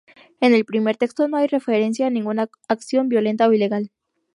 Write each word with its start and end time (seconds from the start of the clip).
En 0.39 0.55
el 0.55 0.65
primer 0.65 0.97
texto 0.97 1.27
no 1.27 1.37
hay 1.37 1.45
referencia 1.45 2.07
a 2.07 2.09
ninguna 2.09 2.49
acción 2.67 3.07
violenta 3.07 3.47
o 3.47 3.53
ilegal. 3.53 3.91